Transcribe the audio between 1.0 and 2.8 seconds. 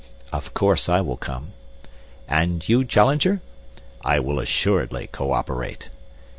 will come." "And